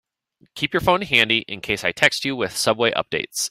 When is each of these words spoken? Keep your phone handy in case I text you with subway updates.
Keep 0.55 0.73
your 0.73 0.81
phone 0.81 1.03
handy 1.03 1.39
in 1.47 1.61
case 1.61 1.83
I 1.83 1.91
text 1.91 2.25
you 2.25 2.35
with 2.35 2.57
subway 2.57 2.89
updates. 2.93 3.39